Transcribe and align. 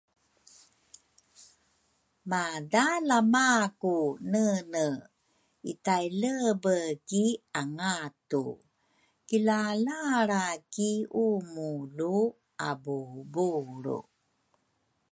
Madalama 2.29 3.47
ku 3.81 3.95
nene 4.31 4.85
itailebe 5.71 6.77
ki 7.09 7.25
angatu 7.61 8.45
kilalalra 9.27 10.45
ki 10.73 10.91
umu 11.27 11.69
lu 11.97 12.17
abuubulru 12.69 13.99